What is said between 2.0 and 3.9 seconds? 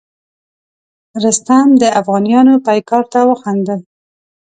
افغانیانو پیکار ته وخندل.